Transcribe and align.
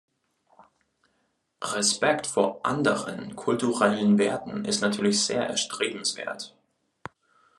Respekt 1.63 2.25
vor 2.25 2.61
anderen 2.65 3.35
kulturellen 3.35 4.17
Werten 4.17 4.65
ist 4.65 4.81
natürlich 4.81 5.23
sehr 5.23 5.47
erstrebenswert. 5.47 6.55